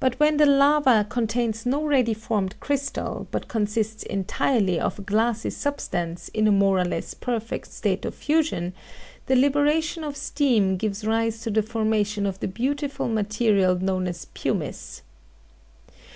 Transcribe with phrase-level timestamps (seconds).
[0.00, 5.50] But when the lava contains no ready formed crystals, but consists entirely of a glassy
[5.50, 8.72] substance in a more or less perfect state of fusion,
[9.26, 14.24] the liberation of steam gives rise to the formation of the beautiful material known as
[14.34, 15.02] "pumice."